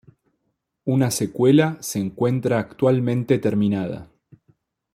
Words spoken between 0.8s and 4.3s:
Una secuela se encuentra actualmente terminada.